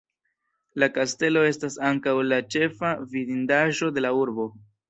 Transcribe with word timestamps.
La 0.83 0.87
kastelo 0.95 1.43
estas 1.49 1.77
ankaŭ 1.91 2.15
la 2.31 2.41
ĉefa 2.57 2.95
vidindaĵo 3.15 3.95
de 3.99 4.09
la 4.09 4.17
urbo. 4.23 4.53